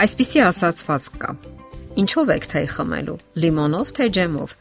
[0.00, 1.30] Այսպիսի ասացված կա.
[2.00, 4.52] Ինչով եք թեյ խմելու՝ լիմոնով թե ջեմով։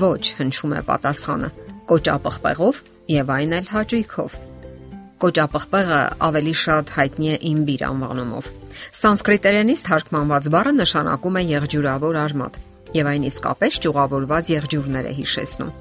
[0.00, 1.50] Ոչ, հնչում է պատասխանը՝
[1.90, 2.78] կոճապղպեղով
[3.12, 4.36] եւ այն էլ հաճույքով։
[5.24, 5.98] Կոճապղպեղը
[6.28, 8.48] ավելի շատ հայտնի է իմբիր անվանումով։
[9.00, 12.58] Սանսկրիտերենից թարգմանված բառը նշանակում է եղջյուրավոր արմատ
[12.96, 15.74] եւ այն իսկապես ճյուղավորված եղջյուրներ է հիշեցնում։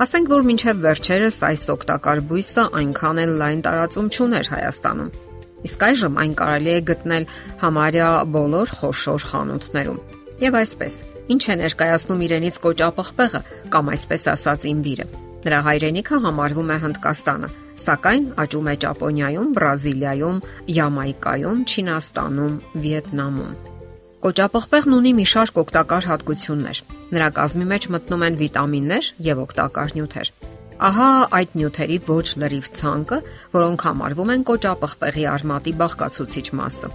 [0.00, 5.29] Ասենք որ մինչև վերջերս այս օգտակար բույսը այնքան էլ լայն տարածում չուներ Հայաստանում։
[5.68, 7.26] Իսկ այժմ այն կարելի է գտնել
[7.60, 9.98] համարյա բոլոր խոշոր խանութներում։
[10.40, 10.94] Եվ այսպես,
[11.34, 13.40] ինչ է ներկայացնում իրենից կոճապղպեղը
[13.74, 15.06] կամ այսպես ասած իմբիրը։
[15.40, 17.48] Նրա հայրենիքը համարվում է Հնդկաստանը,
[17.80, 20.40] սակայն աճում է Ճապոնիայում, Բրազիլիայում,
[20.76, 23.54] Յամայկայում, Չինաստանում, Վիետնամում։
[24.20, 26.82] Կոճապղպեղն ունի մի շարք օգտակար հատկություններ։
[27.16, 30.32] Նրա կազմի մեջ մտնում են վիտամիններ եւ օգտակար նյութեր։
[30.80, 33.16] Ահա այդ նյութերի ոչ լրիվ ցանկը,
[33.52, 36.88] որոնք համարվում են կոճապղպեղի արմատի բաղկացուցիչ մասը.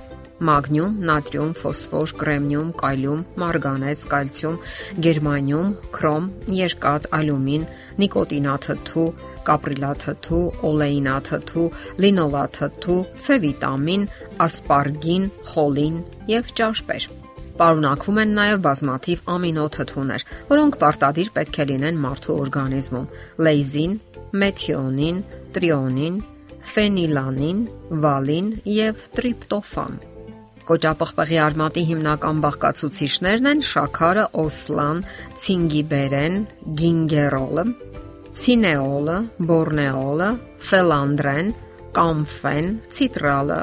[0.47, 4.57] Մագնիում, նատրիում, ֆոսֆոր, կրեմնիում, կալիում, մարգանեզ, կալցիում,
[5.05, 6.25] գերմանիում, քրոմ,
[6.59, 7.67] երկաթ, ալյումին,
[8.01, 9.05] նիկոտինաթթու,
[9.51, 11.67] կապրիլաթթու, օլեինաթթու,
[12.05, 14.09] լինոլաթթու, C վիտամին,
[14.47, 16.01] ասպարգին, խոլին
[16.33, 17.24] եւ ճարպեր։
[17.55, 23.05] Պարունակվում են նաև բազմաթիվ ամինոթթուներ, որոնք պարտադիր պետք է լինեն մարդու օրգանիզմում՝
[23.47, 23.93] լեյզին,
[24.41, 25.21] մեթիոնին,
[25.55, 26.17] տրիոնին,
[26.75, 27.63] ֆենիլանին,
[28.03, 29.97] վալին եւ տրիպտոֆան։
[30.65, 35.01] Կոճապղպեղի արմատի հիմնական բաղկացուցիչներն են շաքարը, օսլան,
[35.43, 36.39] ցինգիբերեն,
[36.81, 37.65] գինգերոլը,
[38.39, 39.17] ցինեոլը,
[39.51, 40.31] բորնեոլը,
[40.69, 41.51] ֆելանդրեն,
[41.99, 43.59] կամֆեն, ցիտրալը,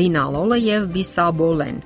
[0.00, 1.78] լինալոլը եւ բիսաբոլեն։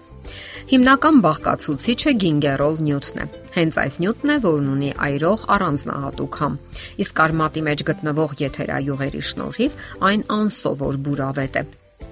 [0.70, 3.24] Հիմնական բաղկացուցիչը գինգերոլ նյութն է։
[3.56, 6.58] Հենց այս նյութն է, որն ունի այրող առանձնահատուկ համ։
[7.02, 9.74] Իսկ արմատի մեջ գտնվող եթերայուղերի շնորհիվ
[10.10, 11.62] այն անսովոր բուրավետ է։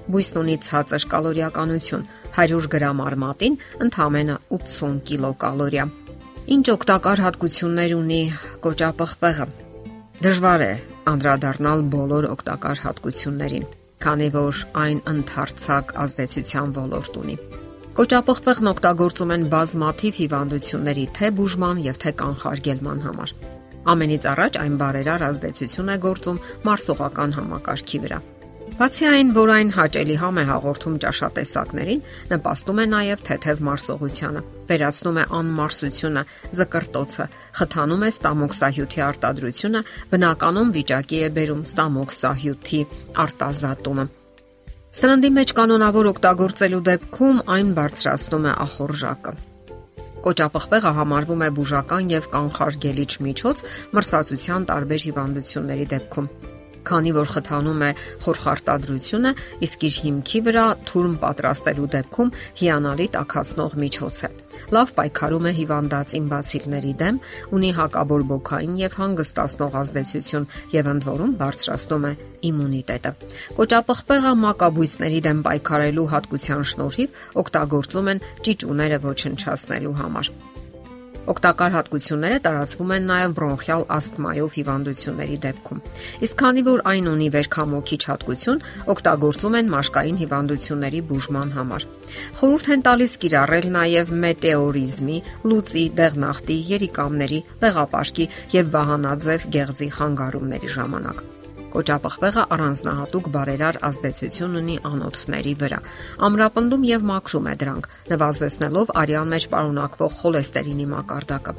[0.08, 2.02] Բույսն ունի ցածր կալորիականություն՝
[2.40, 5.86] 100 գրամ արմատին ընդամենը 80 կիլոկալորիա։
[6.58, 8.20] Ինչ օգտակար հատկություններ ունի
[8.66, 9.48] կոճապղպեղը։
[10.26, 10.72] Դժվար է
[11.14, 13.70] անդրադառնալ բոլոր օգտակար հատկություններին,
[14.02, 17.40] քանի որ այն ընդհանրցակ ազդեցության ոլորտ ունի։
[17.98, 23.30] Կոճապղպեղն օգտագործում են բազմաթիվ հիվանդությունների թե բուժման եւ թե կանխարգելման համար։
[23.90, 26.38] Ամենից առաջ այն բարերար ազդեցություն է գործում
[26.68, 28.20] մարսողական համակարգի վրա։
[28.78, 35.18] Բացի այն, որ այն հաճելի համ է հաղորդում ճաշատեսակներին, նպաստում է նաև թեթև մարսողությանը, վերացնում
[35.18, 36.24] է անմարսությունը,
[36.60, 37.26] զկրտոցը,
[37.58, 39.82] խթանում է ստամոքսահյութի արտադրությունը,
[40.14, 42.80] բնականում վիճակի է բերում ստամոքսահյութի
[43.26, 44.06] արտազատումը։
[44.98, 49.34] Սննդի մեջ կանոնավոր օգտագործելու դեպքում այն բարձրացնում է ախորժակը։
[50.24, 53.62] Կոճապղպեղը համարվում է բուժական եւ կանխարգելիչ միջոց
[53.94, 56.30] մրսածության տարբեր հիվանդությունների դեպքում
[56.88, 57.90] քանի որ խթանում է
[58.24, 59.32] խորխարտադրությունը,
[59.68, 64.30] իսկ իր հիմքի վրա թուրմ պատրաստելու դեպքում հիանալի տակածնող միջոց է։
[64.68, 67.20] Լավ պայքարում է հիվանդացին բացիլների դեմ,
[67.56, 72.12] ունի հակաբորբոքային եւ հանգստացնող ազդեցություն եւ ընդ որում բարձրացնում է
[72.50, 73.14] իմունիտետը։
[73.58, 80.32] Կոճապղպեղը մակաբույսների դեմ պայքարելու հատկության շնորհիվ օգտագործում են ճիճուները ոչնչացնելու համար։
[81.28, 85.82] Օգտակար հատկությունները տարածվում են նաև բրոնխիալ ասթմայով հիվանդությունների դեպքում։
[86.28, 88.62] Իսկ քանի որ այն ունի վերքամոքիչ հատկություն,
[88.94, 91.88] օգտագործում են մաշկային հիվանդությունների բուժման համար։
[92.40, 95.18] Խորհուրդ են տալիս կիրառել նաև մետեորիզմի,
[95.52, 101.26] լուծի, դեղնախտի, երիկամների, դեղապաշկի եւ վահանաձև գեղձի խանգարումների ժամանակ։
[101.74, 105.80] Կոճապղպեղը առանձնահատուկ բարերար ազդեցություն ունի անոթների վրա։
[106.28, 111.54] Ամրապնդում եւ մաքրում է դրանք, նվազեցնելով արյան մեջ պարունակվող խոլեստերինի մակարդակը։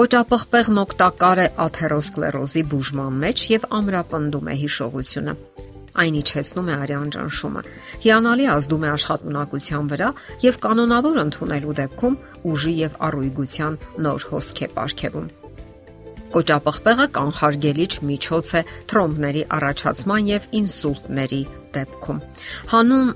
[0.00, 5.34] Կոճապղպեղն օգտակար է աթերոսկլերոզի բուժման մեջ եւ ամրապնդում է հիշողությունը
[6.00, 7.62] այն իջեցնում է արյան ճնշումը։
[8.04, 10.12] Հիանալի ազդում է աշխատունակության վրա
[10.46, 12.18] եւ կանոնավոր ընդունելու դեպքում
[12.54, 15.30] ուժի եւ առույգության նոր հոսք է ապարգևում։
[16.30, 18.60] Կոճապղպեղը կանխարգելիչ միջոց է
[18.90, 21.40] թրոմբների առաջացման եւ ինսուլտների
[21.74, 22.20] դեպքում։
[22.70, 23.10] Հանում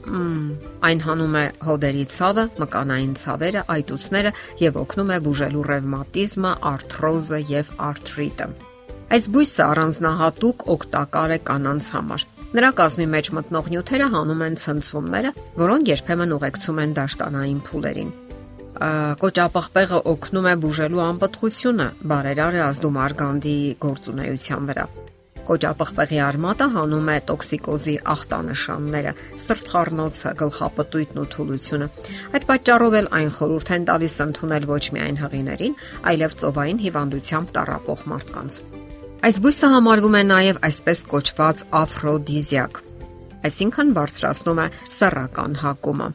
[0.89, 4.33] այն հանում է հոդերի ցավը, մկանային ցավերը, այտուցները
[4.65, 8.49] եւ օգնում է բուժելու ռևմատիզմը, արթրոզը եւ արթրիտը։
[9.15, 15.33] Այս բույսը առանձնահատուկ օգտակար է կանանց համար։ Նրա կազմի մեջ մտնող նյութերը հանում են ցնցումները,
[15.63, 18.13] որոնք երբեմն ուղեկցում են դաշտանային փուլերին
[18.75, 24.87] կոճապղպեղը օգնում է բուժելու անպտղությունը, բարերար է ազդում արգանդի գործունեության վրա։
[25.45, 29.13] Կոճապղպեղի արմատը հանում է տոքսիկոզի ախտանշանները,
[29.45, 31.89] սրտխառնոցը, գլխապտույտն ու թուլությունը։
[32.35, 35.77] Այդ պատճառով էլ այն խորհուրդ են տալիս ընդունել ոչ միայն հղիներին,
[36.11, 38.59] այլև ծովային հիվանդությամբ տառապող մարդկանց։
[39.25, 42.81] Այս բույսը համարվում է նաև այսպես կոչված աֆրոդիզիակ,
[43.45, 44.67] այսինքն բարձրացնում է
[44.99, 46.09] սեռական հակումը։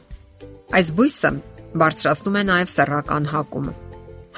[0.70, 1.30] Այս բույսը
[1.78, 3.74] բարձրացնում է նաև սեռական հակումը։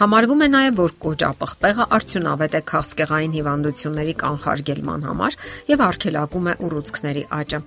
[0.02, 5.36] Համարվում է նաև, որ կոճապղպեղը արդյունավետ է քաղցկեղային հիվանդությունների կանխարգելման համար
[5.68, 7.60] եւ արգելակում է ուռուցքների աճը։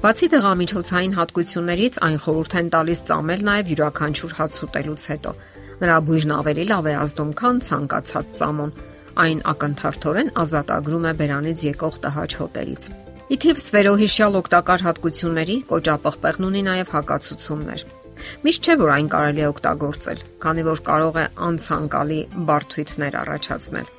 [0.00, 5.32] Բացի դեղամիջոցային հատկություններից, այն խորհուրդ են տալիս ծամել նաև յուրաքանչյուր հաց ուտելուց հետո։
[5.80, 8.74] Նրա բույրն ավելի լավ է ազդում, քան ցանկացած ծամոն։
[9.20, 12.90] Այն ակնթարթորեն ազատագրում է բերանից եկող տհաճ հոտերից։
[13.36, 17.99] Իթիվ սվերոհիշյալ օգտակար հատկությունների կոճապղպեղն ունի նաև հակացություններ։
[18.44, 22.20] Միշտ չէ որ այն կարելի է օգտագործել, քանի որ կարող է անցանկալի
[22.50, 23.90] բարդույթներ առաջացնել։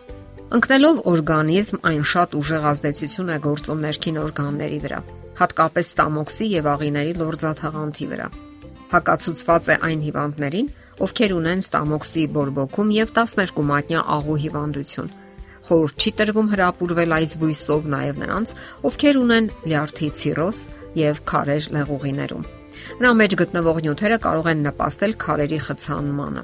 [0.51, 4.99] Ընկնելով օրգանիզմ այն շատ ուժեղ ազդեցություն է գործում ներքին օրգանների վրա,
[5.39, 8.27] հատկապես ստամոքսի եւ աղիների լորձաթաղանթի վրա։
[8.91, 10.71] Հակացուցված է այն հիվանդներին,
[11.07, 15.11] ովքեր ունեն ստամոքսի բորբոքում եւ 12 մատնյա աղու հիվանդություն։
[15.71, 18.55] Խորհուրդ չի տրվում հրապուրվել այս բույսով նաև նրանց,
[18.91, 20.65] ովքեր ունեն լյարդի ցիրոզ
[20.99, 22.49] եւ քարեր լեղուղիներում։
[22.99, 26.43] Նրա մեջ գտնվող նյութերը կարող են նպաստել քարերի խցանմանը։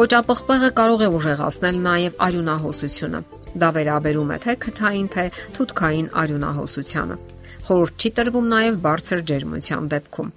[0.00, 3.20] Կոճապղպեղը կարող է ուժեղացնել նաև արյունահոսությունը։
[3.60, 5.24] Դա վերաբերում է թե քթային, թե
[5.56, 7.16] թութքային արյունահոսությանը։
[7.70, 10.30] Խորհուրդ չի տրվում նաև բարձր ջերմության դեպքում։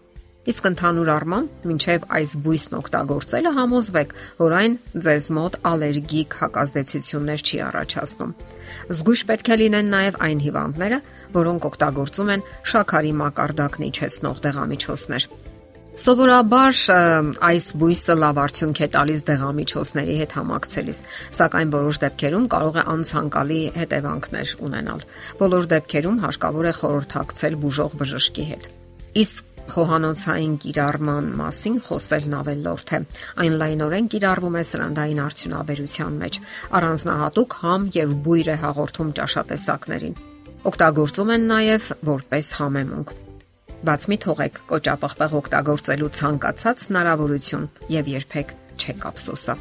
[0.44, 4.10] Իսկ ընդհանուր առմամբ, մինչև այս բույսն օգտագործելը համոզվեք,
[4.44, 4.74] որ այն
[5.06, 8.34] ձեզ մոտ ալերգիկ հակազդեցություններ չի առաջացնում։
[8.92, 11.00] Զգույշ պետք է լինեն նաև այն հիվանդները,
[11.38, 12.44] որոնք օգտագործում են
[12.74, 15.28] շաքարի մակարդակն իջեցնող դեղամիջոցներ։
[16.04, 16.78] Սովորաբար
[17.48, 21.02] այս բույսը լավ արդյունք է տալիս դեղամիջոցների հետ համակցելիս,
[21.38, 25.08] սակայն որոշ դեպքերում կարող է անցանկալի հետևանքներ ունենալ։
[25.44, 28.70] Բոլոր դեպքերում հարկավոր է խորհրդակցել բուժող բժշկի հետ։
[29.24, 33.00] Իսկ խոհանոցային կիրառման մասին խոսելն ավելորդ է։
[33.44, 36.40] Այն լայնորեն կիրառվում է սրանդային արդյունաբերության մեջ,
[36.80, 40.18] առանձնահատուկ համ եւ բույր է հաղորդում ճաշատեսակներին։
[40.64, 43.14] Օգտագործում են նաև որպես համեմունք։
[43.84, 49.56] Բաց մի թողեք կոճապղպեղ օգտագործելու ցանկացած հնարավորություն եւ երբեք չեք ափսոսա։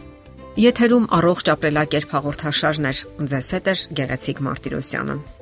[0.63, 5.42] Եթերում առողջ ապրելակերպ հաղորդաշարներ։ Ձեզ հետ է Գեղեցիկ Մարտիրոսյանը։